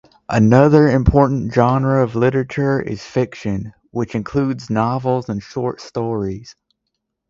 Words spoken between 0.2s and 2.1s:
Another important genre